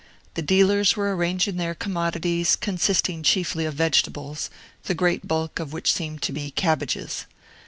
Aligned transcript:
The 0.33 0.41
dealers 0.41 0.95
were 0.97 1.15
arranging 1.15 1.57
their 1.57 1.75
commodities, 1.75 2.55
consisting 2.55 3.21
chiefly 3.21 3.65
of 3.65 3.75
vegetables, 3.75 4.49
the 4.85 4.95
great 4.95 5.27
bulk 5.27 5.59
of 5.59 5.73
which 5.73 5.93
seemed 5.93 6.23
to 6.23 6.31
be 6.33 6.49
cabbages. 6.49 7.27